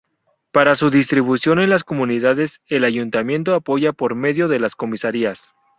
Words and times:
Para 0.51 0.73
su 0.73 0.89
distribución 0.89 1.59
en 1.59 1.69
las 1.69 1.83
comunidades 1.83 2.59
el 2.65 2.85
Ayuntamiento 2.85 3.53
apoya 3.53 3.93
por 3.93 4.15
medio 4.15 4.47
de 4.47 4.59
las 4.59 4.75
comisarías. 4.75 5.51